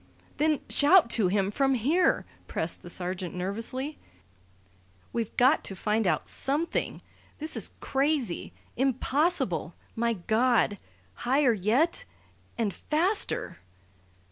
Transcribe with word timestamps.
"Then 0.37 0.61
shout 0.67 1.11
to 1.11 1.27
him 1.27 1.51
from 1.51 1.75
here," 1.75 2.25
pressed 2.47 2.81
the 2.81 2.89
sergeant 2.89 3.35
nervously. 3.35 3.99
"We've 5.13 5.37
got 5.37 5.63
to 5.65 5.75
find 5.75 6.07
out 6.07 6.27
something! 6.27 7.03
This 7.37 7.55
is 7.55 7.69
crazy 7.81 8.51
impossible! 8.75 9.75
My 9.95 10.13
God! 10.13 10.79
Higher 11.13 11.53
yet 11.53 12.05
and 12.57 12.73
faster!" 12.73 13.59